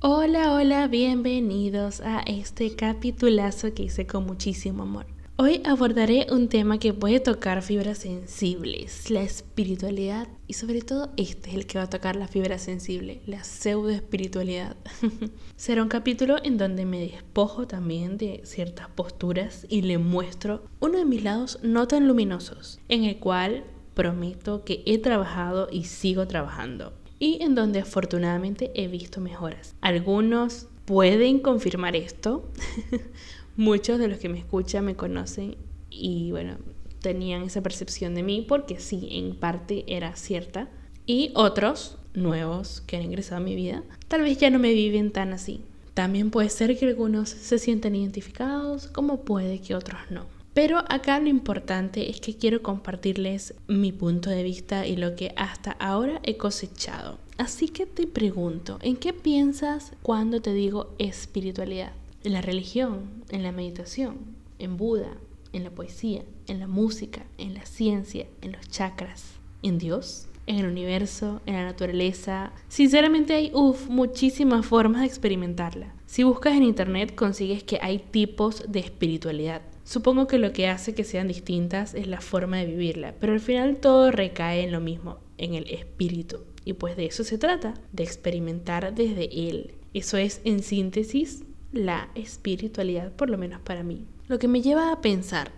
Hola, 0.00 0.52
hola, 0.52 0.86
bienvenidos 0.88 2.02
a 2.02 2.20
este 2.26 2.76
capitulazo 2.76 3.72
que 3.72 3.84
hice 3.84 4.06
con 4.06 4.26
muchísimo 4.26 4.82
amor. 4.82 5.15
Hoy 5.38 5.60
abordaré 5.66 6.28
un 6.30 6.48
tema 6.48 6.78
que 6.78 6.94
puede 6.94 7.20
tocar 7.20 7.60
fibras 7.60 7.98
sensibles, 7.98 9.10
la 9.10 9.20
espiritualidad 9.20 10.28
y 10.46 10.54
sobre 10.54 10.80
todo 10.80 11.12
este 11.18 11.50
es 11.50 11.56
el 11.56 11.66
que 11.66 11.76
va 11.76 11.84
a 11.84 11.90
tocar 11.90 12.16
la 12.16 12.26
fibra 12.26 12.56
sensible, 12.56 13.20
la 13.26 13.44
pseudo 13.44 13.90
espiritualidad. 13.90 14.78
Será 15.56 15.82
un 15.82 15.90
capítulo 15.90 16.36
en 16.42 16.56
donde 16.56 16.86
me 16.86 17.00
despojo 17.00 17.66
también 17.66 18.16
de 18.16 18.40
ciertas 18.44 18.88
posturas 18.88 19.66
y 19.68 19.82
le 19.82 19.98
muestro 19.98 20.64
uno 20.80 20.96
de 20.96 21.04
mis 21.04 21.22
lados 21.22 21.58
no 21.62 21.86
tan 21.86 22.08
luminosos, 22.08 22.80
en 22.88 23.04
el 23.04 23.18
cual 23.18 23.64
prometo 23.92 24.64
que 24.64 24.82
he 24.86 24.96
trabajado 24.96 25.68
y 25.70 25.84
sigo 25.84 26.26
trabajando 26.26 26.94
y 27.18 27.42
en 27.42 27.54
donde 27.54 27.80
afortunadamente 27.80 28.70
he 28.74 28.88
visto 28.88 29.20
mejoras. 29.20 29.74
Algunos 29.82 30.68
pueden 30.86 31.40
confirmar 31.40 31.94
esto. 31.94 32.50
Muchos 33.56 33.98
de 33.98 34.08
los 34.08 34.18
que 34.18 34.28
me 34.28 34.38
escuchan 34.38 34.84
me 34.84 34.96
conocen 34.96 35.56
y 35.88 36.30
bueno, 36.30 36.58
tenían 37.00 37.42
esa 37.42 37.62
percepción 37.62 38.14
de 38.14 38.22
mí 38.22 38.44
porque 38.46 38.78
sí, 38.80 39.08
en 39.12 39.34
parte 39.36 39.84
era 39.86 40.14
cierta. 40.16 40.68
Y 41.06 41.30
otros 41.34 41.98
nuevos 42.14 42.82
que 42.86 42.96
han 42.96 43.04
ingresado 43.04 43.40
a 43.40 43.44
mi 43.44 43.54
vida, 43.54 43.82
tal 44.08 44.22
vez 44.22 44.38
ya 44.38 44.50
no 44.50 44.58
me 44.58 44.74
viven 44.74 45.12
tan 45.12 45.32
así. 45.32 45.62
También 45.94 46.30
puede 46.30 46.50
ser 46.50 46.76
que 46.76 46.86
algunos 46.86 47.30
se 47.30 47.58
sientan 47.58 47.94
identificados, 47.94 48.88
como 48.88 49.24
puede 49.24 49.60
que 49.60 49.74
otros 49.74 50.00
no. 50.10 50.26
Pero 50.52 50.84
acá 50.88 51.18
lo 51.20 51.28
importante 51.28 52.10
es 52.10 52.20
que 52.20 52.36
quiero 52.36 52.62
compartirles 52.62 53.54
mi 53.68 53.92
punto 53.92 54.28
de 54.30 54.42
vista 54.42 54.86
y 54.86 54.96
lo 54.96 55.14
que 55.14 55.32
hasta 55.36 55.72
ahora 55.72 56.20
he 56.22 56.36
cosechado. 56.36 57.18
Así 57.38 57.68
que 57.68 57.86
te 57.86 58.06
pregunto, 58.06 58.78
¿en 58.82 58.96
qué 58.96 59.12
piensas 59.12 59.92
cuando 60.02 60.40
te 60.40 60.52
digo 60.54 60.94
espiritualidad? 60.98 61.92
En 62.24 62.32
la 62.32 62.40
religión, 62.40 63.24
en 63.30 63.42
la 63.42 63.52
meditación, 63.52 64.18
en 64.58 64.76
Buda, 64.76 65.16
en 65.52 65.64
la 65.64 65.70
poesía, 65.70 66.22
en 66.46 66.60
la 66.60 66.66
música, 66.66 67.24
en 67.38 67.54
la 67.54 67.64
ciencia, 67.66 68.26
en 68.42 68.52
los 68.52 68.68
chakras, 68.68 69.34
en 69.62 69.78
Dios, 69.78 70.28
en 70.46 70.56
el 70.56 70.66
universo, 70.66 71.40
en 71.46 71.54
la 71.54 71.64
naturaleza. 71.64 72.52
Sinceramente 72.68 73.34
hay, 73.34 73.50
uff, 73.54 73.88
muchísimas 73.88 74.64
formas 74.66 75.02
de 75.02 75.08
experimentarla. 75.08 75.94
Si 76.06 76.22
buscas 76.22 76.54
en 76.54 76.62
internet 76.62 77.14
consigues 77.14 77.64
que 77.64 77.78
hay 77.82 77.98
tipos 77.98 78.64
de 78.68 78.80
espiritualidad. 78.80 79.62
Supongo 79.84 80.26
que 80.26 80.38
lo 80.38 80.52
que 80.52 80.68
hace 80.68 80.94
que 80.94 81.04
sean 81.04 81.28
distintas 81.28 81.94
es 81.94 82.06
la 82.06 82.20
forma 82.20 82.58
de 82.58 82.66
vivirla, 82.66 83.14
pero 83.20 83.32
al 83.32 83.40
final 83.40 83.76
todo 83.76 84.10
recae 84.10 84.62
en 84.62 84.72
lo 84.72 84.80
mismo, 84.80 85.18
en 85.38 85.54
el 85.54 85.70
espíritu. 85.70 86.38
Y 86.64 86.72
pues 86.72 86.96
de 86.96 87.06
eso 87.06 87.22
se 87.22 87.38
trata, 87.38 87.74
de 87.92 88.02
experimentar 88.02 88.94
desde 88.94 89.48
él. 89.48 89.74
Eso 89.94 90.16
es, 90.16 90.40
en 90.44 90.62
síntesis, 90.62 91.44
la 91.76 92.08
espiritualidad, 92.14 93.12
por 93.12 93.30
lo 93.30 93.38
menos 93.38 93.60
para 93.60 93.82
mí. 93.82 94.06
Lo 94.28 94.38
que 94.38 94.48
me 94.48 94.62
lleva 94.62 94.92
a 94.92 95.00
pensar, 95.00 95.52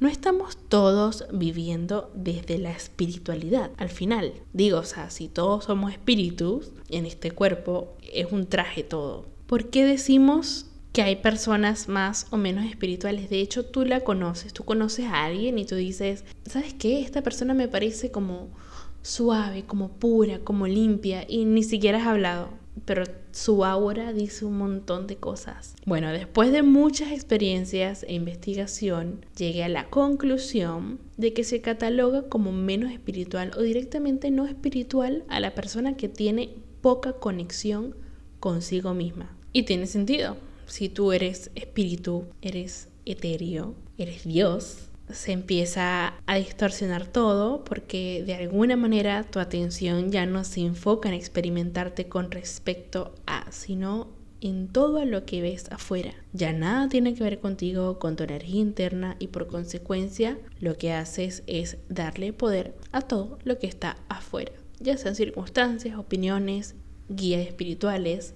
no 0.00 0.08
estamos 0.08 0.56
todos 0.56 1.24
viviendo 1.32 2.10
desde 2.14 2.58
la 2.58 2.72
espiritualidad. 2.72 3.70
Al 3.76 3.88
final, 3.88 4.32
digo, 4.52 4.80
o 4.80 4.84
sea, 4.84 5.10
si 5.10 5.28
todos 5.28 5.64
somos 5.64 5.92
espíritus, 5.92 6.72
en 6.90 7.06
este 7.06 7.30
cuerpo 7.30 7.96
es 8.12 8.32
un 8.32 8.46
traje 8.46 8.82
todo. 8.82 9.26
¿Por 9.46 9.70
qué 9.70 9.84
decimos 9.84 10.66
que 10.92 11.02
hay 11.02 11.16
personas 11.16 11.88
más 11.88 12.26
o 12.30 12.36
menos 12.36 12.64
espirituales? 12.66 13.30
De 13.30 13.40
hecho, 13.40 13.64
tú 13.64 13.84
la 13.84 14.00
conoces, 14.00 14.52
tú 14.52 14.64
conoces 14.64 15.06
a 15.06 15.24
alguien 15.24 15.58
y 15.58 15.64
tú 15.64 15.76
dices, 15.76 16.24
¿sabes 16.44 16.74
qué? 16.74 17.00
Esta 17.00 17.22
persona 17.22 17.54
me 17.54 17.68
parece 17.68 18.10
como 18.10 18.48
suave, 19.02 19.64
como 19.64 19.92
pura, 19.92 20.40
como 20.40 20.66
limpia 20.66 21.24
y 21.28 21.44
ni 21.44 21.62
siquiera 21.62 21.98
has 21.98 22.06
hablado 22.08 22.63
pero 22.84 23.04
su 23.32 23.64
aura 23.64 24.12
dice 24.12 24.44
un 24.44 24.58
montón 24.58 25.06
de 25.06 25.16
cosas. 25.16 25.74
Bueno, 25.86 26.10
después 26.12 26.52
de 26.52 26.62
muchas 26.62 27.12
experiencias 27.12 28.04
e 28.08 28.14
investigación, 28.14 29.24
llegué 29.36 29.64
a 29.64 29.68
la 29.68 29.88
conclusión 29.88 30.98
de 31.16 31.32
que 31.32 31.44
se 31.44 31.60
cataloga 31.60 32.28
como 32.28 32.52
menos 32.52 32.92
espiritual 32.92 33.52
o 33.56 33.62
directamente 33.62 34.30
no 34.30 34.46
espiritual 34.46 35.24
a 35.28 35.40
la 35.40 35.54
persona 35.54 35.96
que 35.96 36.08
tiene 36.08 36.50
poca 36.80 37.14
conexión 37.14 37.94
consigo 38.40 38.94
misma. 38.94 39.36
Y 39.52 39.62
tiene 39.62 39.86
sentido. 39.86 40.36
Si 40.66 40.88
tú 40.88 41.12
eres 41.12 41.50
espíritu, 41.54 42.24
eres 42.42 42.88
etéreo, 43.06 43.74
eres 43.98 44.24
Dios, 44.24 44.88
se 45.14 45.32
empieza 45.32 46.14
a 46.26 46.36
distorsionar 46.36 47.06
todo 47.06 47.64
porque 47.64 48.22
de 48.26 48.34
alguna 48.34 48.76
manera 48.76 49.24
tu 49.24 49.38
atención 49.38 50.10
ya 50.10 50.26
no 50.26 50.44
se 50.44 50.60
enfoca 50.60 51.08
en 51.08 51.14
experimentarte 51.14 52.08
con 52.08 52.30
respecto 52.30 53.14
a, 53.26 53.50
sino 53.50 54.08
en 54.40 54.68
todo 54.68 55.04
lo 55.06 55.24
que 55.24 55.40
ves 55.40 55.70
afuera. 55.70 56.12
Ya 56.34 56.52
nada 56.52 56.88
tiene 56.88 57.14
que 57.14 57.24
ver 57.24 57.38
contigo, 57.40 57.98
con 57.98 58.16
tu 58.16 58.24
energía 58.24 58.60
interna 58.60 59.16
y 59.18 59.28
por 59.28 59.46
consecuencia 59.46 60.38
lo 60.60 60.76
que 60.76 60.92
haces 60.92 61.42
es 61.46 61.78
darle 61.88 62.32
poder 62.32 62.74
a 62.92 63.00
todo 63.00 63.38
lo 63.44 63.58
que 63.58 63.66
está 63.66 63.96
afuera, 64.08 64.52
ya 64.80 64.98
sean 64.98 65.14
circunstancias, 65.14 65.96
opiniones, 65.96 66.74
guías 67.08 67.46
espirituales, 67.46 68.34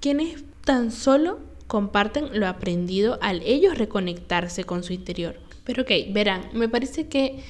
quienes 0.00 0.44
tan 0.64 0.92
solo 0.92 1.40
comparten 1.66 2.38
lo 2.38 2.46
aprendido 2.46 3.18
al 3.20 3.42
ellos 3.42 3.76
reconectarse 3.76 4.64
con 4.64 4.84
su 4.84 4.92
interior 4.92 5.47
pero 5.68 5.82
ok, 5.82 5.90
verán, 6.14 6.48
me 6.54 6.66
parece 6.66 7.08
que 7.08 7.40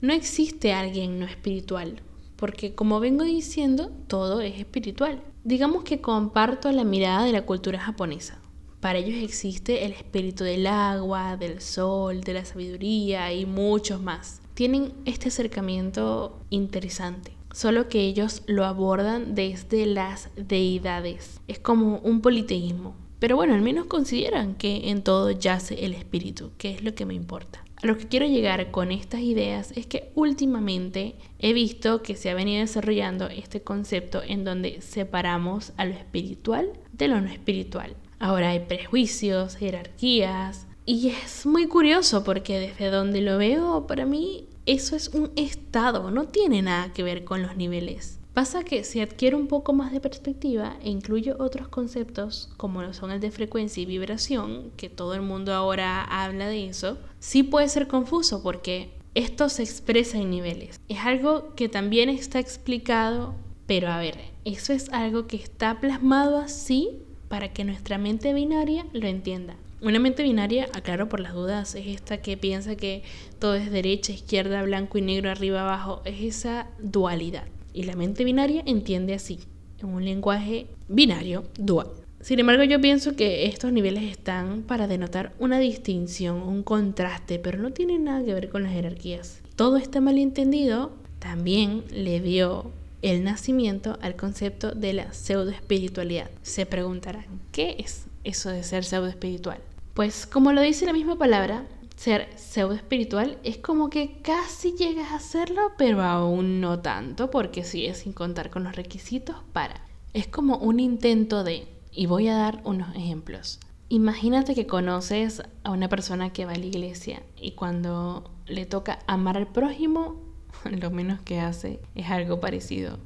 no 0.00 0.12
existe 0.12 0.72
alguien 0.72 1.18
no 1.18 1.26
espiritual, 1.26 2.02
porque 2.36 2.72
como 2.72 3.00
vengo 3.00 3.24
diciendo, 3.24 3.90
todo 4.06 4.42
es 4.42 4.60
espiritual. 4.60 5.20
Digamos 5.42 5.82
que 5.82 6.00
comparto 6.00 6.70
la 6.70 6.84
mirada 6.84 7.24
de 7.24 7.32
la 7.32 7.44
cultura 7.44 7.80
japonesa. 7.80 8.38
Para 8.78 9.00
ellos 9.00 9.20
existe 9.20 9.84
el 9.84 9.90
espíritu 9.90 10.44
del 10.44 10.68
agua, 10.68 11.36
del 11.36 11.60
sol, 11.60 12.20
de 12.20 12.34
la 12.34 12.44
sabiduría 12.44 13.32
y 13.32 13.44
muchos 13.44 14.00
más. 14.00 14.40
Tienen 14.54 14.92
este 15.04 15.30
acercamiento 15.30 16.38
interesante, 16.50 17.32
solo 17.52 17.88
que 17.88 18.02
ellos 18.02 18.42
lo 18.46 18.66
abordan 18.66 19.34
desde 19.34 19.84
las 19.86 20.28
deidades. 20.36 21.40
Es 21.48 21.58
como 21.58 21.98
un 22.04 22.20
politeísmo. 22.20 22.94
Pero 23.24 23.36
bueno, 23.36 23.54
al 23.54 23.62
menos 23.62 23.86
consideran 23.86 24.54
que 24.54 24.90
en 24.90 25.00
todo 25.00 25.30
yace 25.30 25.86
el 25.86 25.94
espíritu, 25.94 26.50
que 26.58 26.74
es 26.74 26.84
lo 26.84 26.94
que 26.94 27.06
me 27.06 27.14
importa. 27.14 27.64
A 27.82 27.86
lo 27.86 27.96
que 27.96 28.06
quiero 28.06 28.26
llegar 28.26 28.70
con 28.70 28.92
estas 28.92 29.22
ideas 29.22 29.72
es 29.76 29.86
que 29.86 30.10
últimamente 30.14 31.14
he 31.38 31.54
visto 31.54 32.02
que 32.02 32.16
se 32.16 32.28
ha 32.28 32.34
venido 32.34 32.60
desarrollando 32.60 33.28
este 33.28 33.62
concepto 33.62 34.20
en 34.22 34.44
donde 34.44 34.82
separamos 34.82 35.72
a 35.78 35.86
lo 35.86 35.94
espiritual 35.94 36.74
de 36.92 37.08
lo 37.08 37.18
no 37.22 37.30
espiritual. 37.30 37.96
Ahora 38.18 38.50
hay 38.50 38.60
prejuicios, 38.60 39.56
jerarquías, 39.56 40.66
y 40.84 41.08
es 41.08 41.46
muy 41.46 41.66
curioso 41.66 42.24
porque 42.24 42.58
desde 42.58 42.90
donde 42.90 43.22
lo 43.22 43.38
veo, 43.38 43.86
para 43.86 44.04
mí 44.04 44.48
eso 44.66 44.96
es 44.96 45.08
un 45.08 45.30
estado, 45.36 46.10
no 46.10 46.24
tiene 46.28 46.60
nada 46.60 46.92
que 46.92 47.02
ver 47.02 47.24
con 47.24 47.40
los 47.40 47.56
niveles. 47.56 48.20
Pasa 48.34 48.64
que 48.64 48.82
si 48.82 49.00
adquiero 49.00 49.38
un 49.38 49.46
poco 49.46 49.72
más 49.72 49.92
de 49.92 50.00
perspectiva 50.00 50.76
e 50.82 50.90
incluyo 50.90 51.36
otros 51.38 51.68
conceptos 51.68 52.50
como 52.56 52.82
lo 52.82 52.92
son 52.92 53.12
el 53.12 53.20
de 53.20 53.30
frecuencia 53.30 53.80
y 53.80 53.86
vibración, 53.86 54.72
que 54.76 54.90
todo 54.90 55.14
el 55.14 55.22
mundo 55.22 55.54
ahora 55.54 56.02
habla 56.02 56.48
de 56.48 56.66
eso, 56.66 56.98
sí 57.20 57.44
puede 57.44 57.68
ser 57.68 57.86
confuso 57.86 58.42
porque 58.42 58.90
esto 59.14 59.48
se 59.48 59.62
expresa 59.62 60.18
en 60.18 60.30
niveles. 60.30 60.80
Es 60.88 60.98
algo 60.98 61.54
que 61.54 61.68
también 61.68 62.08
está 62.08 62.40
explicado, 62.40 63.36
pero 63.68 63.88
a 63.88 63.98
ver, 63.98 64.18
eso 64.44 64.72
es 64.72 64.88
algo 64.92 65.28
que 65.28 65.36
está 65.36 65.78
plasmado 65.78 66.38
así 66.38 66.98
para 67.28 67.52
que 67.52 67.62
nuestra 67.62 67.98
mente 67.98 68.34
binaria 68.34 68.84
lo 68.92 69.06
entienda. 69.06 69.54
Una 69.80 70.00
mente 70.00 70.24
binaria, 70.24 70.66
aclaro 70.72 71.08
por 71.08 71.20
las 71.20 71.34
dudas, 71.34 71.76
es 71.76 71.86
esta 71.86 72.20
que 72.20 72.36
piensa 72.36 72.74
que 72.74 73.04
todo 73.38 73.54
es 73.54 73.70
derecha, 73.70 74.12
izquierda, 74.12 74.64
blanco 74.64 74.98
y 74.98 75.02
negro, 75.02 75.30
arriba, 75.30 75.60
abajo. 75.60 76.02
Es 76.04 76.20
esa 76.20 76.66
dualidad. 76.80 77.44
Y 77.74 77.82
la 77.82 77.96
mente 77.96 78.24
binaria 78.24 78.62
entiende 78.64 79.12
así, 79.12 79.40
en 79.80 79.88
un 79.88 80.04
lenguaje 80.04 80.68
binario 80.88 81.44
dual. 81.58 81.88
Sin 82.20 82.38
embargo, 82.38 82.64
yo 82.64 82.80
pienso 82.80 83.16
que 83.16 83.44
estos 83.44 83.70
niveles 83.70 84.04
están 84.04 84.62
para 84.62 84.86
denotar 84.86 85.34
una 85.38 85.58
distinción, 85.58 86.36
un 86.36 86.62
contraste, 86.62 87.38
pero 87.38 87.58
no 87.58 87.72
tienen 87.72 88.04
nada 88.04 88.24
que 88.24 88.32
ver 88.32 88.48
con 88.48 88.62
las 88.62 88.72
jerarquías. 88.72 89.42
Todo 89.56 89.76
este 89.76 90.00
malentendido 90.00 90.92
también 91.18 91.84
le 91.90 92.20
dio 92.20 92.70
el 93.02 93.24
nacimiento 93.24 93.98
al 94.00 94.16
concepto 94.16 94.70
de 94.70 94.94
la 94.94 95.12
pseudoespiritualidad. 95.12 96.30
Se 96.42 96.64
preguntarán, 96.64 97.26
¿qué 97.52 97.76
es 97.78 98.06
eso 98.24 98.48
de 98.48 98.62
ser 98.62 98.84
pseudoespiritual? 98.84 99.58
Pues 99.92 100.26
como 100.26 100.52
lo 100.52 100.62
dice 100.62 100.86
la 100.86 100.94
misma 100.94 101.18
palabra, 101.18 101.66
ser 101.96 102.28
pseudo 102.36 102.74
espiritual 102.74 103.38
es 103.44 103.58
como 103.58 103.88
que 103.90 104.20
casi 104.22 104.72
llegas 104.72 105.12
a 105.12 105.16
hacerlo, 105.16 105.72
pero 105.78 106.02
aún 106.02 106.60
no 106.60 106.80
tanto, 106.80 107.30
porque 107.30 107.64
sigue 107.64 107.94
sin 107.94 108.12
contar 108.12 108.50
con 108.50 108.64
los 108.64 108.76
requisitos 108.76 109.36
para. 109.52 109.80
Es 110.12 110.26
como 110.26 110.58
un 110.58 110.80
intento 110.80 111.44
de, 111.44 111.68
y 111.92 112.06
voy 112.06 112.28
a 112.28 112.36
dar 112.36 112.60
unos 112.64 112.94
ejemplos. 112.94 113.60
Imagínate 113.88 114.54
que 114.54 114.66
conoces 114.66 115.42
a 115.62 115.70
una 115.70 115.88
persona 115.88 116.32
que 116.32 116.46
va 116.46 116.52
a 116.52 116.56
la 116.56 116.66
iglesia 116.66 117.22
y 117.36 117.52
cuando 117.52 118.30
le 118.46 118.66
toca 118.66 118.98
amar 119.06 119.36
al 119.36 119.46
prójimo, 119.46 120.20
lo 120.70 120.90
menos 120.90 121.20
que 121.20 121.40
hace 121.40 121.80
es 121.94 122.10
algo 122.10 122.40
parecido. 122.40 122.98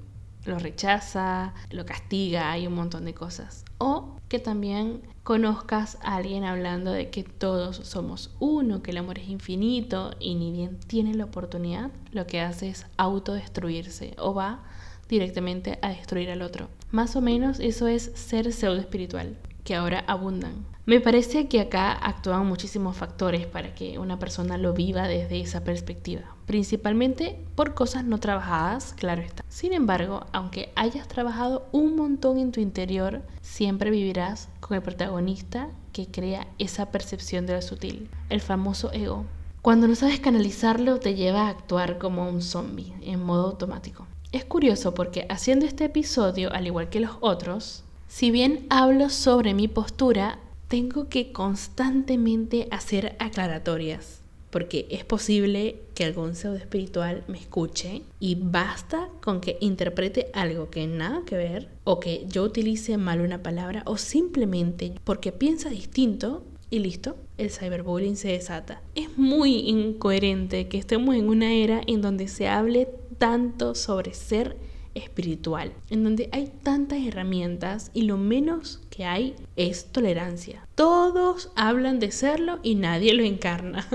Lo 0.44 0.58
rechaza, 0.58 1.52
lo 1.70 1.84
castiga, 1.84 2.50
hay 2.50 2.66
un 2.66 2.74
montón 2.74 3.04
de 3.04 3.12
cosas. 3.12 3.64
O 3.78 4.17
que 4.28 4.38
también 4.38 5.02
conozcas 5.24 5.98
a 6.02 6.16
alguien 6.16 6.44
hablando 6.44 6.92
de 6.92 7.10
que 7.10 7.22
todos 7.22 7.76
somos 7.76 8.30
uno, 8.38 8.82
que 8.82 8.90
el 8.90 8.98
amor 8.98 9.18
es 9.18 9.28
infinito 9.28 10.14
y 10.20 10.34
ni 10.34 10.52
bien 10.52 10.78
tiene 10.86 11.14
la 11.14 11.24
oportunidad, 11.24 11.90
lo 12.12 12.26
que 12.26 12.40
hace 12.40 12.68
es 12.68 12.86
autodestruirse 12.96 14.14
o 14.18 14.34
va 14.34 14.62
directamente 15.08 15.78
a 15.82 15.90
destruir 15.90 16.30
al 16.30 16.42
otro. 16.42 16.68
Más 16.90 17.16
o 17.16 17.20
menos 17.20 17.60
eso 17.60 17.88
es 17.88 18.10
ser 18.14 18.52
pseudo 18.52 18.76
espiritual, 18.76 19.36
que 19.68 19.74
ahora 19.74 20.02
abundan. 20.06 20.64
Me 20.86 20.98
parece 20.98 21.46
que 21.46 21.60
acá 21.60 21.92
actúan 21.92 22.46
muchísimos 22.46 22.96
factores 22.96 23.46
para 23.46 23.74
que 23.74 23.98
una 23.98 24.18
persona 24.18 24.56
lo 24.56 24.72
viva 24.72 25.06
desde 25.06 25.42
esa 25.42 25.62
perspectiva, 25.62 26.22
principalmente 26.46 27.38
por 27.54 27.74
cosas 27.74 28.02
no 28.04 28.18
trabajadas, 28.18 28.94
claro 28.94 29.20
está. 29.20 29.44
Sin 29.50 29.74
embargo, 29.74 30.24
aunque 30.32 30.72
hayas 30.74 31.06
trabajado 31.06 31.68
un 31.70 31.96
montón 31.96 32.38
en 32.38 32.50
tu 32.50 32.60
interior, 32.60 33.20
siempre 33.42 33.90
vivirás 33.90 34.48
con 34.60 34.74
el 34.74 34.82
protagonista 34.82 35.68
que 35.92 36.06
crea 36.06 36.46
esa 36.58 36.90
percepción 36.90 37.44
de 37.44 37.52
lo 37.52 37.60
sutil, 37.60 38.08
el 38.30 38.40
famoso 38.40 38.90
ego. 38.94 39.26
Cuando 39.60 39.86
no 39.86 39.94
sabes 39.96 40.18
canalizarlo, 40.18 40.98
te 40.98 41.14
lleva 41.14 41.42
a 41.42 41.50
actuar 41.50 41.98
como 41.98 42.26
un 42.26 42.40
zombie, 42.40 42.94
en 43.02 43.22
modo 43.22 43.48
automático. 43.48 44.06
Es 44.32 44.46
curioso 44.46 44.94
porque 44.94 45.26
haciendo 45.28 45.66
este 45.66 45.84
episodio, 45.84 46.50
al 46.54 46.66
igual 46.66 46.88
que 46.88 47.00
los 47.00 47.18
otros, 47.20 47.84
si 48.08 48.30
bien 48.30 48.66
hablo 48.70 49.10
sobre 49.10 49.54
mi 49.54 49.68
postura, 49.68 50.38
tengo 50.66 51.08
que 51.08 51.30
constantemente 51.30 52.66
hacer 52.70 53.16
aclaratorias, 53.18 54.22
porque 54.50 54.86
es 54.90 55.04
posible 55.04 55.82
que 55.94 56.04
algún 56.04 56.34
pseudo 56.34 56.56
espiritual 56.56 57.22
me 57.28 57.38
escuche 57.38 58.02
y 58.18 58.34
basta 58.34 59.08
con 59.22 59.40
que 59.40 59.58
interprete 59.60 60.30
algo 60.32 60.70
que 60.70 60.86
nada 60.86 61.22
que 61.26 61.36
ver 61.36 61.68
o 61.84 62.00
que 62.00 62.24
yo 62.28 62.44
utilice 62.44 62.96
mal 62.96 63.20
una 63.20 63.42
palabra 63.42 63.82
o 63.84 63.98
simplemente 63.98 64.94
porque 65.04 65.30
piensa 65.30 65.68
distinto 65.68 66.44
y 66.70 66.80
listo, 66.80 67.16
el 67.38 67.50
cyberbullying 67.50 68.16
se 68.16 68.28
desata. 68.28 68.82
Es 68.94 69.16
muy 69.16 69.68
incoherente 69.68 70.68
que 70.68 70.78
estemos 70.78 71.14
en 71.14 71.28
una 71.28 71.54
era 71.54 71.80
en 71.86 72.02
donde 72.02 72.28
se 72.28 72.48
hable 72.48 72.88
tanto 73.18 73.74
sobre 73.74 74.12
ser 74.12 74.56
espiritual, 74.94 75.72
en 75.90 76.04
donde 76.04 76.28
hay 76.32 76.52
tantas 76.62 76.98
herramientas 77.00 77.90
y 77.94 78.02
lo 78.02 78.16
menos 78.16 78.80
que 78.90 79.04
hay 79.04 79.36
es 79.56 79.86
tolerancia. 79.92 80.66
Todos 80.74 81.50
hablan 81.56 81.98
de 81.98 82.10
serlo 82.10 82.58
y 82.62 82.74
nadie 82.74 83.14
lo 83.14 83.22
encarna. 83.22 83.88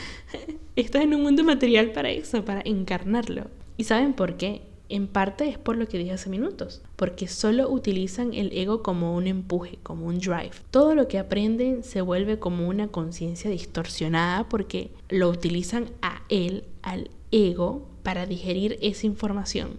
Estás 0.76 1.02
en 1.02 1.14
un 1.14 1.22
mundo 1.22 1.44
material 1.44 1.92
para 1.92 2.10
eso, 2.10 2.44
para 2.44 2.62
encarnarlo. 2.64 3.46
¿Y 3.76 3.84
saben 3.84 4.12
por 4.12 4.36
qué? 4.36 4.62
En 4.88 5.06
parte 5.06 5.48
es 5.48 5.56
por 5.56 5.76
lo 5.76 5.86
que 5.86 5.98
dije 5.98 6.10
hace 6.10 6.28
minutos, 6.28 6.82
porque 6.96 7.28
solo 7.28 7.70
utilizan 7.70 8.34
el 8.34 8.50
ego 8.52 8.82
como 8.82 9.14
un 9.14 9.28
empuje, 9.28 9.78
como 9.84 10.06
un 10.06 10.18
drive. 10.18 10.50
Todo 10.72 10.96
lo 10.96 11.06
que 11.06 11.20
aprenden 11.20 11.84
se 11.84 12.00
vuelve 12.00 12.40
como 12.40 12.66
una 12.66 12.88
conciencia 12.88 13.50
distorsionada 13.50 14.48
porque 14.48 14.90
lo 15.08 15.28
utilizan 15.28 15.90
a 16.02 16.22
él, 16.28 16.64
al 16.82 17.08
ego, 17.30 17.86
para 18.02 18.26
digerir 18.26 18.78
esa 18.82 19.06
información 19.06 19.78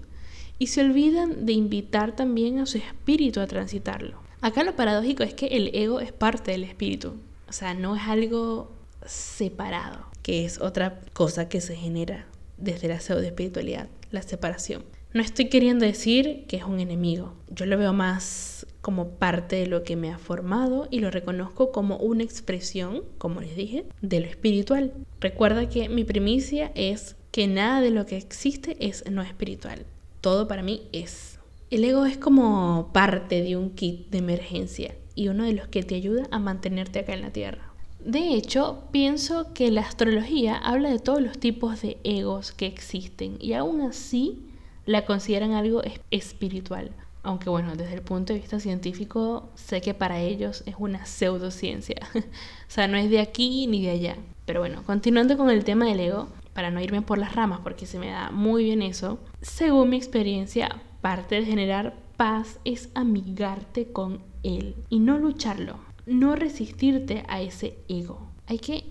y 0.61 0.67
se 0.67 0.81
olvidan 0.81 1.47
de 1.47 1.53
invitar 1.53 2.15
también 2.15 2.59
a 2.59 2.67
su 2.67 2.77
espíritu 2.77 3.39
a 3.39 3.47
transitarlo. 3.47 4.19
Acá 4.41 4.63
lo 4.63 4.75
paradójico 4.75 5.23
es 5.23 5.33
que 5.33 5.47
el 5.47 5.71
ego 5.73 5.99
es 5.99 6.11
parte 6.11 6.51
del 6.51 6.65
espíritu, 6.65 7.15
o 7.49 7.51
sea, 7.51 7.73
no 7.73 7.95
es 7.95 8.03
algo 8.03 8.71
separado, 9.03 10.05
que 10.21 10.45
es 10.45 10.61
otra 10.61 10.99
cosa 11.13 11.49
que 11.49 11.61
se 11.61 11.75
genera 11.75 12.27
desde 12.59 12.89
la 12.89 12.99
pseudo 12.99 13.23
espiritualidad, 13.23 13.87
la 14.11 14.21
separación. 14.21 14.83
No 15.13 15.23
estoy 15.23 15.49
queriendo 15.49 15.83
decir 15.83 16.45
que 16.47 16.57
es 16.57 16.63
un 16.63 16.79
enemigo, 16.79 17.33
yo 17.49 17.65
lo 17.65 17.75
veo 17.79 17.91
más 17.91 18.67
como 18.81 19.09
parte 19.09 19.55
de 19.55 19.65
lo 19.65 19.81
que 19.81 19.95
me 19.95 20.11
ha 20.11 20.19
formado 20.19 20.87
y 20.91 20.99
lo 20.99 21.09
reconozco 21.09 21.71
como 21.71 21.97
una 21.97 22.21
expresión, 22.21 23.01
como 23.17 23.41
les 23.41 23.55
dije, 23.55 23.85
de 24.03 24.19
lo 24.19 24.27
espiritual. 24.27 24.93
Recuerda 25.21 25.67
que 25.69 25.89
mi 25.89 26.03
primicia 26.03 26.71
es 26.75 27.15
que 27.31 27.47
nada 27.47 27.81
de 27.81 27.89
lo 27.89 28.05
que 28.05 28.17
existe 28.17 28.77
es 28.79 29.09
no 29.09 29.23
espiritual 29.23 29.87
todo 30.21 30.47
para 30.47 30.63
mí 30.63 30.83
es. 30.91 31.39
El 31.69 31.83
ego 31.83 32.05
es 32.05 32.17
como 32.17 32.91
parte 32.93 33.41
de 33.41 33.57
un 33.57 33.71
kit 33.71 34.09
de 34.09 34.19
emergencia 34.19 34.95
y 35.15 35.27
uno 35.27 35.43
de 35.43 35.53
los 35.53 35.67
que 35.67 35.83
te 35.83 35.95
ayuda 35.95 36.27
a 36.31 36.39
mantenerte 36.39 36.99
acá 36.99 37.13
en 37.13 37.21
la 37.21 37.31
Tierra. 37.31 37.71
De 38.03 38.33
hecho, 38.33 38.83
pienso 38.91 39.53
que 39.53 39.69
la 39.71 39.81
astrología 39.81 40.57
habla 40.57 40.89
de 40.89 40.99
todos 40.99 41.21
los 41.21 41.37
tipos 41.37 41.81
de 41.81 41.97
egos 42.03 42.51
que 42.51 42.65
existen 42.65 43.37
y 43.39 43.53
aún 43.53 43.81
así 43.81 44.39
la 44.85 45.05
consideran 45.05 45.51
algo 45.51 45.81
espiritual. 46.09 46.91
Aunque 47.23 47.49
bueno, 47.49 47.75
desde 47.75 47.93
el 47.93 48.01
punto 48.01 48.33
de 48.33 48.39
vista 48.39 48.59
científico, 48.59 49.49
sé 49.53 49.81
que 49.81 49.93
para 49.93 50.19
ellos 50.19 50.63
es 50.65 50.75
una 50.79 51.05
pseudociencia. 51.05 51.97
o 52.15 52.21
sea, 52.67 52.87
no 52.87 52.97
es 52.97 53.11
de 53.11 53.19
aquí 53.19 53.67
ni 53.67 53.83
de 53.83 53.91
allá. 53.91 54.17
Pero 54.45 54.61
bueno, 54.61 54.83
continuando 54.83 55.37
con 55.37 55.51
el 55.51 55.63
tema 55.63 55.85
del 55.85 55.99
ego, 55.99 56.27
para 56.53 56.71
no 56.71 56.81
irme 56.81 57.01
por 57.01 57.17
las 57.17 57.35
ramas 57.35 57.59
porque 57.63 57.85
se 57.85 57.99
me 57.99 58.09
da 58.09 58.31
muy 58.31 58.65
bien 58.65 58.81
eso, 58.81 59.19
según 59.41 59.89
mi 59.89 59.97
experiencia, 59.97 60.81
parte 61.01 61.35
de 61.35 61.45
generar 61.45 61.95
paz 62.17 62.59
es 62.65 62.89
amigarte 62.93 63.91
con 63.91 64.21
él 64.43 64.75
y 64.89 64.99
no 64.99 65.17
lucharlo, 65.17 65.79
no 66.05 66.35
resistirte 66.35 67.23
a 67.27 67.41
ese 67.41 67.79
ego. 67.87 68.29
Hay 68.47 68.59
que 68.59 68.85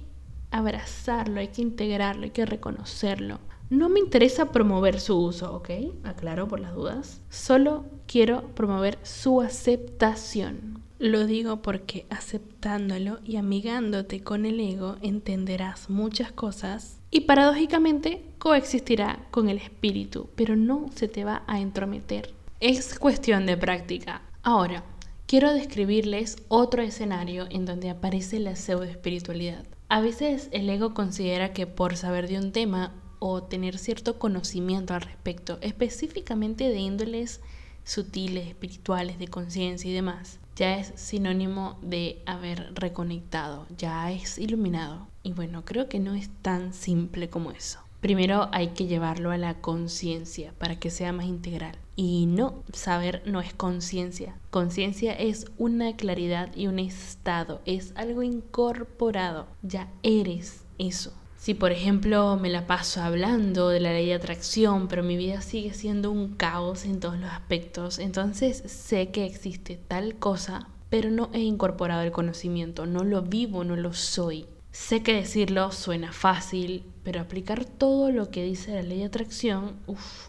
abrazarlo, 0.51 1.41
hay 1.41 1.49
que 1.49 1.63
integrarlo, 1.63 2.25
hay 2.25 2.31
que 2.31 2.47
reconocerlo. 2.47 3.39
No 3.69 3.89
me 3.89 4.01
interesa 4.01 4.51
promover 4.51 5.01
su 5.01 5.17
uso, 5.17 5.55
¿ok? 5.55 5.71
Aclaro 6.03 6.49
por 6.49 6.59
las 6.59 6.75
dudas. 6.75 7.21
Solo 7.31 7.85
quiero 8.09 8.49
promover 8.55 8.99
su 9.05 9.41
aceptación. 9.41 10.80
Lo 11.01 11.27
digo 11.27 11.63
porque 11.63 12.05
aceptándolo 12.11 13.21
y 13.25 13.37
amigándote 13.37 14.23
con 14.23 14.45
el 14.45 14.61
ego 14.61 14.97
entenderás 15.01 15.89
muchas 15.89 16.31
cosas 16.31 16.99
y 17.11 17.21
paradójicamente 17.21 18.23
coexistirá 18.39 19.27
con 19.31 19.49
el 19.49 19.57
espíritu, 19.57 20.29
pero 20.37 20.57
no 20.57 20.91
se 20.95 21.09
te 21.09 21.25
va 21.25 21.43
a 21.47 21.59
entrometer. 21.59 22.35
Es 22.61 22.99
cuestión 22.99 23.47
de 23.47 23.57
práctica. 23.57 24.21
Ahora, 24.43 24.85
quiero 25.27 25.55
describirles 25.55 26.37
otro 26.49 26.83
escenario 26.83 27.47
en 27.49 27.65
donde 27.65 27.89
aparece 27.89 28.39
la 28.39 28.55
pseudoespiritualidad. 28.55 29.65
A 29.89 30.03
veces 30.03 30.51
el 30.53 30.69
ego 30.69 30.93
considera 30.93 31.55
que 31.55 31.67
por 31.67 31.97
saber 31.97 32.29
de 32.29 32.37
un 32.37 32.53
tema 32.53 32.93
o 33.21 33.43
tener 33.43 33.79
cierto 33.79 34.19
conocimiento 34.19 34.93
al 34.93 35.01
respecto, 35.01 35.57
específicamente 35.63 36.69
de 36.69 36.79
índoles 36.79 37.41
sutiles, 37.85 38.49
espirituales, 38.49 39.19
de 39.19 39.29
conciencia 39.29 39.91
y 39.91 39.95
demás, 39.95 40.39
ya 40.61 40.77
es 40.77 40.93
sinónimo 40.95 41.79
de 41.81 42.21
haber 42.27 42.75
reconectado, 42.75 43.67
ya 43.79 44.13
es 44.13 44.37
iluminado. 44.37 45.09
Y 45.23 45.33
bueno, 45.33 45.65
creo 45.65 45.89
que 45.89 45.99
no 45.99 46.15
es 46.15 46.29
tan 46.43 46.75
simple 46.75 47.31
como 47.31 47.51
eso. 47.51 47.81
Primero 48.03 48.51
hay 48.53 48.69
que 48.69 48.87
llevarlo 48.87 49.31
a 49.31 49.39
la 49.39 49.55
conciencia 49.63 50.53
para 50.59 50.79
que 50.79 50.91
sea 50.91 51.13
más 51.13 51.25
integral. 51.25 51.79
Y 51.97 52.27
no, 52.27 52.63
saber 52.75 53.23
no 53.25 53.41
es 53.41 53.55
conciencia. 53.55 54.37
Conciencia 54.51 55.15
es 55.15 55.47
una 55.57 55.97
claridad 55.97 56.55
y 56.55 56.67
un 56.67 56.79
estado, 56.79 57.63
es 57.65 57.95
algo 57.97 58.23
incorporado. 58.23 59.47
Ya 59.63 59.89
eres 60.03 60.65
eso. 60.77 61.15
Si 61.41 61.55
por 61.55 61.73
ejemplo 61.73 62.37
me 62.37 62.51
la 62.51 62.67
paso 62.67 63.01
hablando 63.01 63.71
de 63.71 63.81
la 63.81 63.95
ley 63.95 64.09
de 64.09 64.13
atracción, 64.13 64.89
pero 64.89 65.03
mi 65.03 65.17
vida 65.17 65.41
sigue 65.41 65.73
siendo 65.73 66.11
un 66.11 66.35
caos 66.35 66.85
en 66.85 67.01
todos 67.01 67.19
los 67.19 67.31
aspectos, 67.31 67.99
entonces 67.99 68.59
sé 68.67 69.09
que 69.09 69.25
existe 69.25 69.81
tal 69.89 70.17
cosa, 70.17 70.69
pero 70.91 71.11
no 71.11 71.31
he 71.33 71.41
incorporado 71.41 72.03
el 72.03 72.13
conocimiento, 72.13 72.85
no 72.85 73.05
lo 73.05 73.23
vivo, 73.23 73.65
no 73.65 73.75
lo 73.75 73.95
soy. 73.95 74.45
Sé 74.71 75.03
que 75.03 75.15
decirlo 75.15 75.73
suena 75.73 76.13
fácil, 76.13 76.85
pero 77.05 77.23
aplicar 77.23 77.65
todo 77.65 78.13
lo 78.13 78.31
que 78.31 78.45
dice 78.45 78.75
la 78.75 78.83
ley 78.83 78.99
de 78.99 79.07
atracción, 79.07 79.77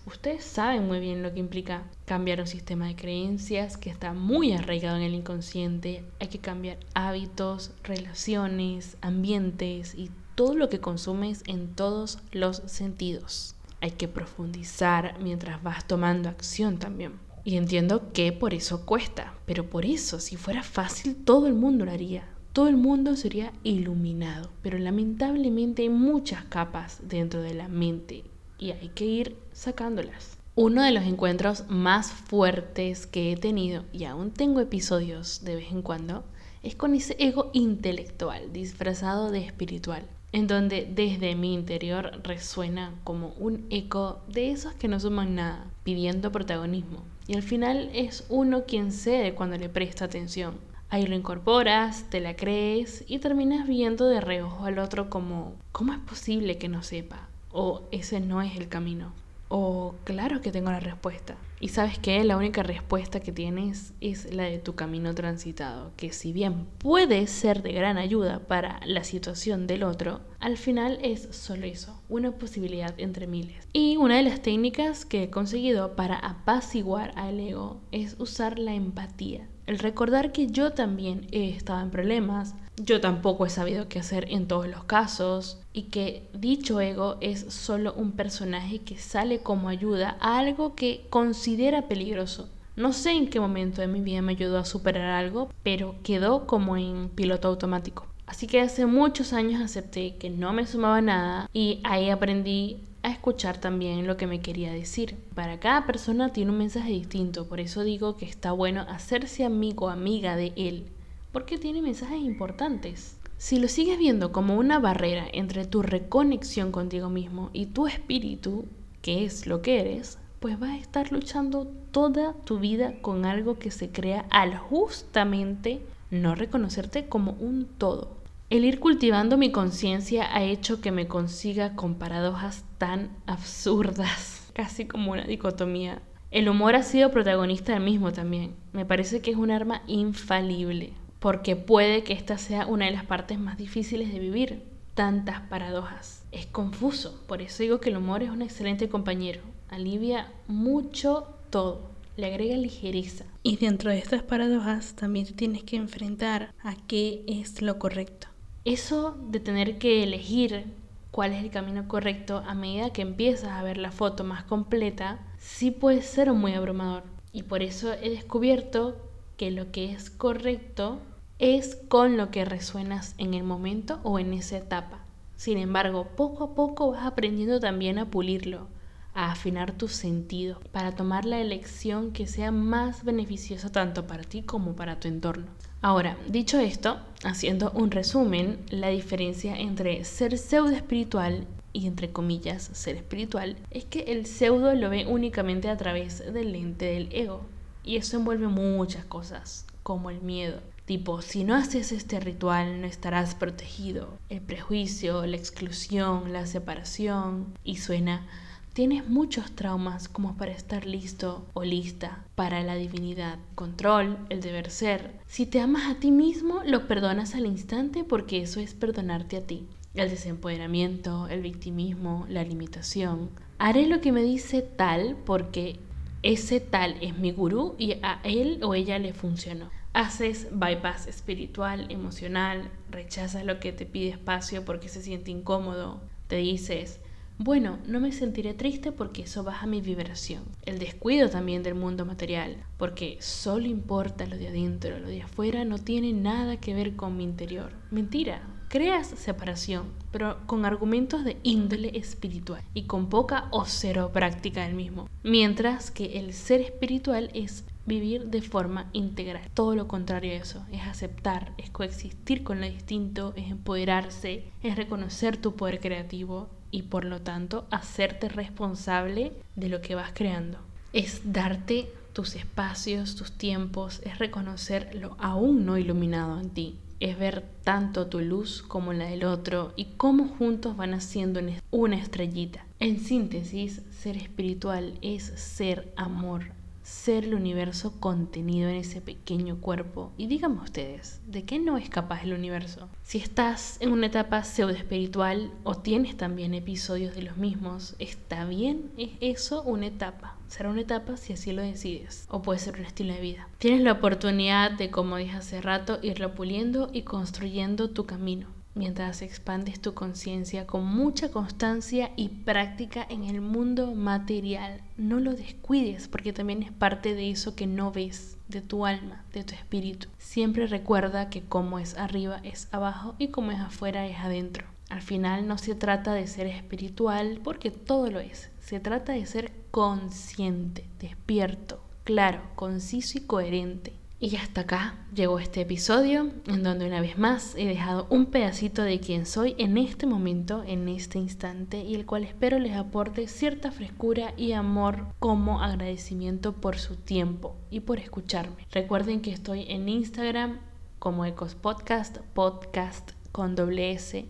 ustedes 0.06 0.46
saben 0.46 0.88
muy 0.88 1.01
bien 1.01 1.24
lo 1.24 1.34
que 1.34 1.41
implica 1.41 1.84
cambiar 2.06 2.39
un 2.39 2.48
sistema 2.48 2.88
de 2.88 2.96
creencias 2.96 3.75
que 3.75 3.89
está 3.89 4.13
muy 4.13 4.53
arraigado 4.53 4.96
en 4.96 5.03
el 5.03 5.13
inconsciente. 5.13 6.06
Hay 6.22 6.30
que 6.30 6.39
cambiar 6.39 6.77
hábitos, 6.94 7.72
relaciones, 7.84 8.96
ambientes 9.01 9.94
y 9.94 10.10
todo 10.36 10.56
lo 10.56 10.70
que 10.70 10.80
consumes 10.80 11.44
en 11.48 11.76
todos 11.76 12.20
los 12.32 12.62
sentidos. 12.66 13.56
Hay 13.82 13.92
que 13.92 14.08
profundizar 14.08 15.18
mientras 15.20 15.62
vas 15.64 15.88
tomando 15.88 16.30
acción 16.30 16.78
también. 16.78 17.20
Y 17.44 17.58
entiendo 17.58 18.12
que 18.14 18.32
por 18.32 18.54
eso 18.54 18.86
cuesta, 18.86 19.34
pero 19.46 19.70
por 19.70 19.86
eso, 19.86 20.20
si 20.20 20.36
fuera 20.36 20.62
fácil, 20.62 21.16
todo 21.16 21.48
el 21.48 21.56
mundo 21.56 21.86
lo 21.86 21.92
haría 21.92 22.28
todo 22.54 22.68
el 22.68 22.76
mundo 22.76 23.16
sería 23.16 23.54
iluminado, 23.64 24.50
pero 24.62 24.78
lamentablemente 24.78 25.84
hay 25.84 25.90
muchas 25.90 26.44
capas 26.44 27.00
dentro 27.02 27.42
de 27.42 27.54
la 27.54 27.70
mente 27.70 28.26
y 28.60 28.72
hay 28.72 28.90
que 28.90 29.06
ir 29.06 29.38
sacándolas. 29.54 30.38
Uno 30.56 30.84
de 30.84 30.92
los 30.92 31.06
encuentros 31.06 31.64
más 31.70 32.12
fuertes 32.12 33.08
que 33.08 33.32
he 33.32 33.38
tenido, 33.38 33.86
y 33.94 34.04
aún 34.04 34.32
tengo 34.32 34.60
episodios 34.60 35.46
de 35.46 35.56
vez 35.56 35.72
en 35.72 35.82
cuando, 35.82 36.26
es 36.62 36.76
con 36.76 36.94
ese 36.94 37.16
ego 37.20 37.52
intelectual 37.54 38.52
disfrazado 38.52 39.32
de 39.32 39.46
espiritual. 39.46 40.06
En 40.34 40.48
donde 40.48 40.88
desde 40.90 41.36
mi 41.36 41.54
interior 41.54 42.22
resuena 42.24 42.94
como 43.04 43.34
un 43.38 43.66
eco 43.70 44.22
de 44.28 44.52
esos 44.52 44.74
que 44.74 44.88
no 44.88 45.00
suman 45.00 45.36
nada, 45.36 45.66
pidiendo 45.84 46.32
protagonismo. 46.32 47.04
Y 47.28 47.36
al 47.36 47.44
final 47.44 47.90
es 47.94 48.26
uno 48.30 48.66
quien 48.66 48.92
cede 48.92 49.34
cuando 49.34 49.58
le 49.58 49.70
presta 49.70 50.06
atención. 50.06 50.56
Ahí 50.90 51.06
lo 51.06 51.16
incorporas, 51.16 52.10
te 52.10 52.20
la 52.20 52.36
crees 52.36 53.06
y 53.08 53.20
terminas 53.20 53.68
viendo 53.68 54.08
de 54.08 54.20
reojo 54.20 54.66
al 54.66 54.80
otro 54.80 55.10
como, 55.10 55.54
¿cómo 55.72 55.94
es 55.94 56.00
posible 56.00 56.58
que 56.58 56.68
no 56.68 56.84
sepa? 56.84 57.30
O 57.52 57.84
ese 57.92 58.20
no 58.20 58.42
es 58.42 58.58
el 58.58 58.68
camino. 58.68 59.14
O 59.53 59.96
claro 60.05 60.39
que 60.39 60.53
tengo 60.53 60.72
la 60.72 60.79
respuesta. 60.79 61.36
Y 61.60 61.67
sabes 61.67 62.00
que 62.00 62.24
la 62.24 62.38
única 62.38 62.63
respuesta 62.63 63.20
que 63.20 63.34
tienes 63.34 63.93
es 64.00 64.34
la 64.34 64.43
de 64.43 64.60
tu 64.60 64.75
camino 64.75 65.13
transitado, 65.13 65.91
que 65.98 66.13
si 66.13 66.31
bien 66.31 66.67
puede 66.77 67.27
ser 67.27 67.62
de 67.62 67.74
gran 67.74 67.98
ayuda 67.98 68.39
para 68.48 68.79
la 68.86 69.03
situación 69.03 69.67
del 69.67 69.84
otro, 69.84 70.22
al 70.39 70.55
final 70.55 71.00
es 71.03 71.27
solo 71.31 71.65
eso, 71.65 72.01
una 72.08 72.31
posibilidad 72.31 72.98
entre 72.98 73.27
miles. 73.27 73.67
Y 73.74 73.98
una 73.98 74.15
de 74.15 74.24
las 74.24 74.41
técnicas 74.41 75.03
que 75.03 75.24
he 75.24 75.29
conseguido 75.29 75.98
para 75.98 76.15
apaciguar 76.15 77.12
al 77.17 77.38
ego 77.38 77.81
es 77.91 78.15
usar 78.20 78.58
la 78.58 78.74
empatía. 78.74 79.50
El 79.65 79.80
recordar 79.80 80.32
que 80.32 80.48
yo 80.48 80.72
también 80.72 81.27
he 81.32 81.50
estado 81.50 81.82
en 81.82 81.91
problemas, 81.91 82.56
yo 82.77 83.00
tampoco 83.00 83.46
he 83.46 83.50
sabido 83.50 83.88
qué 83.88 84.00
hacer 84.00 84.25
en 84.30 84.48
todos 84.48 84.68
los 84.68 84.84
casos 84.86 85.60
y 85.74 85.84
que 85.84 86.27
dicho 86.34 86.82
ego 86.82 87.18
es 87.22 87.41
solo 87.53 87.94
un 87.94 88.13
personaje 88.13 88.80
que 88.80 88.98
sale 88.98 89.39
como 89.39 89.70
ayuda 89.70 90.18
a 90.20 90.39
algo 90.39 90.75
que 90.75 91.06
considera 91.10 91.88
peligroso. 91.88 92.50
No 92.75 92.94
sé 92.94 93.12
en 93.12 93.30
qué 93.30 93.39
momento 93.39 93.82
de 93.82 93.88
mi 93.88 94.00
vida 94.00 94.22
me 94.22 94.32
ayudó 94.32 94.58
a 94.58 94.65
superar 94.65 95.12
algo, 95.12 95.50
pero 95.62 95.96
quedó 96.03 96.48
como 96.48 96.77
en 96.77 97.10
piloto 97.10 97.50
automático. 97.50 98.08
Así 98.25 98.48
que 98.48 98.62
hace 98.62 98.86
muchos 98.86 99.34
años 99.34 99.62
acepté 99.62 100.15
que 100.15 100.30
no 100.30 100.53
me 100.53 100.65
sumaba 100.65 101.01
nada 101.01 101.50
y 101.53 101.82
ahí 101.84 102.10
aprendí 102.10 102.80
a 103.03 103.12
escuchar 103.12 103.60
también 103.60 104.08
lo 104.08 104.17
que 104.17 104.27
me 104.27 104.41
quería 104.41 104.72
decir. 104.72 105.15
Para 105.36 105.60
cada 105.60 105.86
persona 105.86 106.34
tiene 106.34 106.51
un 106.51 106.58
mensaje 106.58 106.91
distinto, 106.91 107.48
por 107.48 107.60
eso 107.60 107.84
digo 107.84 108.17
que 108.17 108.25
está 108.25 108.51
bueno 108.51 108.81
hacerse 108.88 109.46
amigo 109.46 109.88
o 109.88 109.89
amiga 109.89 110.36
de 110.36 110.53
él 110.55 110.86
porque 111.31 111.58
tiene 111.58 111.81
mensajes 111.81 112.22
importantes. 112.22 113.17
Si 113.38 113.60
lo 113.60 113.67
sigues 113.67 113.98
viendo 113.98 114.31
como 114.31 114.55
una 114.55 114.79
barrera 114.79 115.25
entre 115.34 115.65
tu 115.65 115.81
reconexión 115.81 116.72
contigo 116.72 117.10
mismo 117.10 117.50
y 117.53 117.67
tu 117.67 117.88
espíritu, 117.88 118.65
que 119.01 119.25
es 119.25 119.48
lo 119.48 119.62
que 119.62 119.79
eres, 119.79 120.20
pues 120.39 120.60
vas 120.60 120.72
a 120.72 120.77
estar 120.77 121.12
luchando 121.12 121.67
toda 121.91 122.34
tu 122.34 122.60
vida 122.60 122.93
con 123.01 123.25
algo 123.25 123.58
que 123.58 123.72
se 123.72 123.89
crea 123.89 124.25
al 124.29 124.58
justamente 124.58 125.81
no 126.12 126.36
reconocerte 126.36 127.08
como 127.08 127.31
un 127.34 127.65
todo. 127.77 128.21
El 128.51 128.65
ir 128.65 128.81
cultivando 128.81 129.38
mi 129.38 129.50
conciencia 129.50 130.36
ha 130.36 130.43
hecho 130.43 130.81
que 130.81 130.91
me 130.91 131.08
consiga 131.08 131.74
con 131.74 131.96
paradojas 131.96 132.65
tan 132.77 133.15
absurdas, 133.25 134.50
casi 134.53 134.84
como 134.84 135.13
una 135.13 135.24
dicotomía. 135.24 136.01
El 136.31 136.50
humor 136.50 136.75
ha 136.75 136.84
sido 136.84 137.12
protagonista 137.12 137.72
del 137.72 137.84
mismo 137.84 138.12
también. 138.12 138.53
Me 138.74 138.86
parece 138.86 139.22
que 139.22 139.31
es 139.31 139.38
un 139.38 139.51
arma 139.51 139.84
infalible 139.88 140.91
porque 141.20 141.55
puede 141.55 142.03
que 142.03 142.12
esta 142.12 142.38
sea 142.38 142.65
una 142.65 142.88
de 142.88 142.91
las 142.91 143.05
partes 143.05 143.39
más 143.39 143.58
difíciles 143.58 144.12
de 144.12 144.20
vivir. 144.20 144.63
Tantas 144.96 145.39
paradojas. 145.39 146.25
Es 146.34 146.46
confuso, 146.46 147.24
por 147.27 147.41
eso 147.41 147.63
digo 147.63 147.79
que 147.79 147.88
el 147.88 147.96
humor 147.96 148.22
es 148.22 148.31
un 148.31 148.41
excelente 148.41 148.89
compañero. 148.89 149.39
Alivia 149.70 150.29
mucho 150.48 151.38
todo, 151.51 151.89
le 152.17 152.25
agrega 152.25 152.58
ligereza. 152.58 153.24
Y 153.43 153.55
dentro 153.55 153.91
de 153.91 154.00
estas 154.00 154.24
paradojas 154.24 154.93
también 154.93 155.25
tienes 155.38 155.63
que 155.63 155.77
enfrentar 155.77 156.53
a 156.62 156.75
qué 156.88 157.24
es 157.29 157.62
lo 157.62 157.79
correcto. 157.79 158.27
Eso 158.63 159.18
de 159.30 159.39
tener 159.39 159.80
que 159.80 160.03
elegir 160.03 160.65
cuál 161.10 161.34
es 161.34 161.44
el 161.44 161.50
camino 161.50 161.88
correcto 161.88 162.44
a 162.46 162.53
medida 162.53 162.94
que 162.94 163.01
empiezas 163.01 163.50
a 163.50 163.63
ver 163.63 163.77
la 163.77 163.91
foto 163.91 164.24
más 164.24 164.44
completa, 164.44 165.20
sí 165.39 165.72
puede 165.72 166.03
ser 166.03 166.32
muy 166.34 166.53
abrumador. 166.53 167.03
Y 167.34 167.44
por 167.44 167.63
eso 167.63 167.91
he 167.94 168.12
descubierto 168.12 168.98
que 169.36 169.50
lo 169.50 169.72
que 169.72 169.91
es 169.91 170.12
correcto 170.12 171.00
es 171.39 171.75
con 171.88 172.18
lo 172.18 172.30
que 172.30 172.46
resuenas 172.46 173.15
en 173.18 173.34
el 173.34 173.44
momento 173.44 174.00
o 174.03 174.20
en 174.20 174.32
esa 174.34 174.58
etapa. 174.58 175.00
Sin 175.36 175.58
embargo, 175.58 176.10
poco 176.15 176.44
a 176.44 176.53
poco 176.53 176.91
vas 176.91 177.08
aprendiendo 177.08 177.60
también 177.60 177.98
a 177.98 178.12
pulirlo, 178.12 178.68
a 179.13 179.32
afinar 179.32 179.72
tus 179.72 179.94
sentidos, 179.94 180.58
para 180.72 180.94
tomar 180.94 181.25
la 181.25 181.39
elección 181.39 182.12
que 182.12 182.27
sea 182.27 182.51
más 182.51 183.03
beneficiosa 183.03 183.72
tanto 183.72 184.08
para 184.08 184.24
ti 184.24 184.41
como 184.41 184.75
para 184.75 185.00
tu 185.00 185.08
entorno. 185.08 185.48
Ahora, 185.82 186.18
dicho 186.27 186.60
esto, 186.60 187.00
haciendo 187.24 187.72
un 187.72 187.91
resumen, 187.91 188.60
la 188.70 188.89
diferencia 188.89 189.58
entre 189.58 190.03
ser 190.03 190.38
pseudo 190.38 190.72
espiritual 190.72 191.48
y 191.74 191.88
entre 191.88 192.12
comillas 192.12 192.70
ser 192.74 192.96
espiritual 192.96 193.58
es 193.72 193.86
que 193.86 194.01
el 194.01 194.25
pseudo 194.25 194.74
lo 194.75 194.89
ve 194.89 195.06
únicamente 195.08 195.70
a 195.70 195.77
través 195.77 196.20
del 196.34 196.51
lente 196.51 196.86
del 196.86 197.10
ego 197.12 197.46
y 197.84 197.96
eso 197.96 198.18
envuelve 198.18 198.48
muchas 198.48 199.06
cosas 199.06 199.65
como 199.82 200.10
el 200.10 200.22
miedo, 200.22 200.60
Tipo, 200.91 201.22
si 201.22 201.46
no 201.46 201.56
haces 201.56 201.94
este 201.94 202.20
ritual 202.20 202.82
no 202.82 202.88
estarás 202.88 203.34
protegido. 203.34 204.18
El 204.27 204.41
prejuicio, 204.41 205.25
la 205.25 205.38
exclusión, 205.38 206.34
la 206.34 206.46
separación. 206.46 207.53
Y 207.63 207.77
suena, 207.77 208.27
tienes 208.74 209.08
muchos 209.08 209.51
traumas 209.51 210.08
como 210.08 210.38
para 210.38 210.51
estar 210.51 210.86
listo 210.86 211.46
o 211.54 211.63
lista 211.63 212.24
para 212.36 212.63
la 212.63 212.75
divinidad. 212.75 213.40
Control, 213.56 214.18
el 214.30 214.42
deber 214.42 214.70
ser. 214.70 215.12
Si 215.28 215.46
te 215.46 215.60
amas 215.60 215.90
a 215.90 216.00
ti 216.00 216.12
mismo, 216.12 216.62
lo 216.66 216.88
perdonas 216.88 217.36
al 217.36 217.46
instante 217.46 218.04
porque 218.04 218.42
eso 218.42 218.60
es 218.60 218.74
perdonarte 218.74 219.38
a 219.38 219.42
ti. 219.42 219.68
El 219.94 220.10
desempoderamiento, 220.10 221.28
el 221.28 221.42
victimismo, 221.42 222.25
la 222.30 222.44
limitación. 222.44 223.30
Haré 223.60 223.88
lo 223.88 224.00
que 224.00 224.13
me 224.13 224.24
dice 224.24 224.62
tal 224.62 225.18
porque 225.25 225.80
ese 226.24 226.62
tal 226.62 226.96
es 227.01 227.18
mi 227.18 227.32
gurú 227.32 227.75
y 227.78 227.98
a 228.01 228.22
él 228.24 228.62
o 228.63 228.74
ella 228.74 229.00
le 229.00 229.13
funcionó. 229.13 229.70
Haces 229.94 230.48
bypass 230.51 231.08
espiritual, 231.08 231.88
emocional, 231.90 232.72
rechazas 232.90 233.44
lo 233.44 233.60
que 233.60 233.74
te 233.74 233.86
pide 233.86 234.10
espacio 234.10 234.63
porque 234.63 234.88
se 234.88 235.01
siente 235.01 235.32
incómodo. 235.32 236.00
Te 236.28 236.38
dices, 236.38 237.01
bueno, 237.43 237.79
no 237.88 238.00
me 238.00 238.12
sentiré 238.12 238.53
triste 238.53 238.91
porque 238.91 239.24
eso 239.24 239.43
baja 239.43 239.65
mi 239.65 239.81
vibración. 239.81 240.43
El 240.63 240.77
descuido 240.77 241.27
también 241.27 241.63
del 241.63 241.74
mundo 241.74 242.05
material, 242.05 242.57
porque 242.77 243.17
solo 243.19 243.65
importa 243.65 244.27
lo 244.27 244.38
de 244.38 244.50
adentro, 244.50 245.00
lo 245.00 245.07
de 245.07 245.24
afuera 245.24 245.65
no 245.65 245.79
tiene 245.79 246.13
nada 246.13 246.57
que 246.57 246.75
ver 246.75 246.95
con 246.95 247.17
mi 247.17 247.24
interior. 247.24 247.71
Mentira, 247.89 248.43
creas 248.69 249.07
separación, 249.07 249.88
pero 250.12 250.38
con 250.45 250.65
argumentos 250.65 251.25
de 251.25 251.38
índole 251.41 251.98
espiritual 251.98 252.62
y 252.75 252.83
con 252.83 253.10
poca 253.10 253.48
o 253.50 253.65
cero 253.65 254.12
práctica 254.13 254.62
del 254.62 254.75
mismo. 254.75 255.10
Mientras 255.24 255.89
que 255.89 256.19
el 256.19 256.33
ser 256.33 256.62
espiritual 256.62 257.31
es 257.33 257.65
vivir 257.88 258.27
de 258.27 258.43
forma 258.43 258.88
integral. 258.93 259.50
Todo 259.55 259.75
lo 259.75 259.88
contrario 259.88 260.33
a 260.33 260.36
eso, 260.36 260.63
es 260.71 260.83
aceptar, 260.83 261.53
es 261.57 261.71
coexistir 261.71 262.43
con 262.43 262.62
lo 262.62 262.67
distinto, 262.67 263.33
es 263.36 263.50
empoderarse, 263.50 264.45
es 264.62 264.75
reconocer 264.75 265.38
tu 265.38 265.55
poder 265.55 265.79
creativo 265.79 266.50
y 266.72 266.84
por 266.84 267.06
lo 267.06 267.22
tanto 267.22 267.68
hacerte 267.70 268.30
responsable 268.30 269.34
de 269.56 269.70
lo 269.70 269.82
que 269.82 269.96
vas 269.96 270.12
creando. 270.13 270.58
Es 270.94 271.22
darte 271.32 271.92
tus 272.13 272.36
espacios, 272.36 273.16
tus 273.16 273.32
tiempos, 273.32 274.01
es 274.04 274.20
reconocer 274.20 274.96
lo 274.96 275.16
aún 275.20 275.66
no 275.66 275.78
iluminado 275.78 276.40
en 276.40 276.50
ti, 276.50 276.75
es 277.00 277.18
ver 277.18 277.46
tanto 277.63 278.08
tu 278.08 278.20
luz 278.20 278.62
como 278.62 278.94
la 278.94 279.06
del 279.06 279.24
otro 279.24 279.74
y 279.75 279.86
cómo 279.98 280.28
juntos 280.28 280.78
van 280.78 280.94
haciendo 280.94 281.40
una 281.72 281.98
estrellita. 281.98 282.66
En 282.80 283.00
síntesis, 283.00 283.82
ser 283.92 284.18
espiritual 284.18 284.98
es 285.01 285.24
ser 285.24 285.92
amor, 285.96 286.51
ser 286.84 287.26
el 287.26 287.36
universo 287.36 288.00
contenido 288.00 288.70
en 288.70 288.76
ese 288.76 289.02
pequeño 289.02 289.60
cuerpo. 289.60 290.12
Y 290.18 290.28
díganme 290.28 290.62
ustedes, 290.62 291.22
¿de 291.28 291.44
qué 291.44 291.60
no 291.60 291.78
es 291.78 291.90
capaz 291.90 292.24
el 292.24 292.34
universo? 292.34 292.90
Si 293.04 293.18
estás 293.18 293.78
en 293.80 293.92
una 293.92 294.08
etapa 294.08 294.44
pseudo 294.44 294.74
espiritual 294.74 295.52
o 295.64 295.76
tienes 295.76 296.18
también 296.18 296.54
episodios 296.54 297.16
de 297.16 297.24
los 297.24 297.38
mismos, 297.38 297.96
¿está 298.00 298.46
bien? 298.46 298.92
¿Es 298.98 299.12
eso 299.22 299.64
una 299.64 299.88
etapa? 299.88 300.38
Será 300.48 300.70
una 300.70 300.82
etapa 300.82 301.18
si 301.18 301.34
así 301.34 301.52
lo 301.52 301.62
decides. 301.62 302.26
O 302.30 302.42
puede 302.42 302.60
ser 302.60 302.78
un 302.78 302.86
estilo 302.86 303.14
de 303.14 303.22
vida. 303.22 303.48
Tienes 303.58 303.82
la 303.82 303.94
oportunidad 303.94 304.72
de, 304.72 304.92
como 304.92 305.18
dije 305.18 305.38
hace 305.38 305.62
rato, 305.62 306.00
irlo 306.02 306.36
puliendo 306.36 306.90
y 306.92 307.04
construyendo 307.04 307.90
tu 307.90 308.06
camino 308.06 308.61
mientras 308.74 309.22
expandes 309.22 309.80
tu 309.80 309.94
conciencia 309.94 310.66
con 310.66 310.86
mucha 310.86 311.30
constancia 311.30 312.12
y 312.16 312.30
práctica 312.30 313.06
en 313.10 313.24
el 313.24 313.42
mundo 313.42 313.94
material. 313.94 314.82
No 314.98 315.20
lo 315.20 315.34
descuides 315.34 316.08
porque 316.08 316.34
también 316.34 316.63
es 316.63 316.72
parte 316.72 317.16
de 317.16 317.32
eso 317.32 317.56
que 317.56 317.68
no 317.68 317.92
ves, 317.92 318.38
de 318.48 318.62
tu 318.62 318.86
alma, 318.86 319.25
de 319.34 319.44
tu 319.44 319.54
espíritu. 319.54 320.08
Siempre 320.18 320.68
recuerda 320.68 321.30
que 321.30 321.42
como 321.42 321.80
es 321.80 321.98
arriba 321.98 322.40
es 322.44 322.68
abajo 322.72 323.16
y 323.18 323.30
como 323.30 323.51
es 323.51 323.60
afuera 323.60 324.08
es 324.08 324.18
adentro. 324.18 324.66
Al 324.90 325.01
final 325.01 325.48
no 325.48 325.58
se 325.58 325.74
trata 325.74 326.13
de 326.13 326.28
ser 326.28 326.48
espiritual 326.48 327.40
porque 327.44 327.72
todo 327.72 328.10
lo 328.12 328.20
es. 328.20 328.51
Se 328.60 328.80
trata 328.80 329.13
de 329.13 329.25
ser 329.25 329.51
consciente, 329.72 330.86
despierto, 331.00 331.82
claro, 332.04 332.42
conciso 332.56 333.18
y 333.18 333.22
coherente 333.22 334.00
Y 334.24 334.36
hasta 334.36 334.62
acá 334.62 334.94
llegó 335.16 335.40
este 335.40 335.62
episodio 335.62 336.30
en 336.46 336.62
donde 336.62 336.86
una 336.86 337.01
vez 337.01 337.18
más 337.18 337.56
he 337.56 337.66
dejado 337.66 338.06
un 338.12 338.28
pedacito 338.28 338.84
de 338.84 339.00
quien 339.00 339.25
soy 339.25 339.56
en 339.58 339.80
este 339.80 340.06
momento, 340.06 340.63
en 340.63 340.88
este 340.90 341.18
instante, 341.18 341.84
y 341.84 341.96
el 341.96 342.06
cual 342.06 342.25
espero 342.25 342.60
les 342.60 342.75
aporte 342.75 343.28
cierta 343.28 343.72
frescura 343.72 344.36
y 344.38 344.51
amor 344.51 345.08
como 345.18 345.63
agradecimiento 345.63 346.54
por 346.54 346.78
su 346.78 346.98
tiempo 346.98 347.56
y 347.72 347.80
por 347.80 347.98
escucharme. 347.98 348.68
Recuerden 348.72 349.22
que 349.22 349.32
estoy 349.32 349.66
en 349.68 349.90
Instagram 349.90 350.60
como 351.00 351.25
Ecos 351.25 351.56
Podcast, 351.56 352.20
podcast 352.36 353.13
con 353.32 353.56
doble 353.56 353.92
S. 353.92 354.28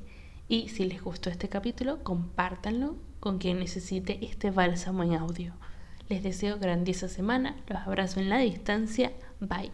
Y 0.48 0.70
si 0.70 0.86
les 0.86 1.04
gustó 1.04 1.30
este 1.30 1.50
capítulo, 1.50 2.02
compártanlo 2.02 2.96
con 3.20 3.40
quien 3.40 3.60
necesite 3.60 4.20
este 4.26 4.52
bálsamo 4.52 5.04
en 5.04 5.16
audio. 5.16 5.54
Les 6.08 6.24
deseo 6.24 6.60
grandiosa 6.60 7.10
semana, 7.10 7.58
los 7.68 7.82
abrazo 7.82 8.22
en 8.22 8.30
la 8.30 8.38
distancia, 8.38 9.12
Bye. 9.42 9.72